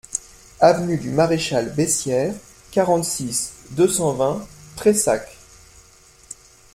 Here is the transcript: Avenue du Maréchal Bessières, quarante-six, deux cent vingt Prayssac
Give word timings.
Avenue 0.61 0.97
du 0.97 1.11
Maréchal 1.11 1.75
Bessières, 1.75 2.33
quarante-six, 2.71 3.53
deux 3.73 3.87
cent 3.87 4.13
vingt 4.13 4.47
Prayssac 4.75 5.37